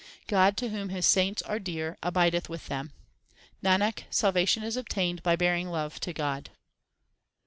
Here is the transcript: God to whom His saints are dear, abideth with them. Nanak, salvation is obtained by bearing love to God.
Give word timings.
God 0.25 0.57
to 0.57 0.69
whom 0.69 0.89
His 0.89 1.05
saints 1.05 1.43
are 1.43 1.59
dear, 1.59 1.95
abideth 2.01 2.49
with 2.49 2.69
them. 2.69 2.91
Nanak, 3.63 4.05
salvation 4.09 4.63
is 4.63 4.75
obtained 4.75 5.21
by 5.21 5.35
bearing 5.35 5.67
love 5.69 5.99
to 5.99 6.11
God. 6.11 6.49